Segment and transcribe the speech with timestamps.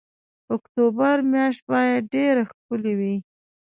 [0.55, 3.15] اکتوبر میاشت باید ډېره ښکلې وي.